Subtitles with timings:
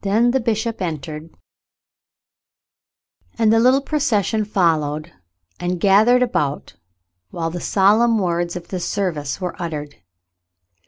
[0.00, 1.30] Then the bishop entered,
[3.38, 5.12] and the little procession fol lowed,
[5.60, 6.74] and gathered about
[7.30, 10.02] while the solemn words of the service were uttered.